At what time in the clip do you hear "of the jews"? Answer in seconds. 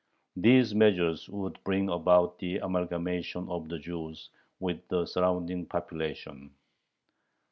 3.47-4.31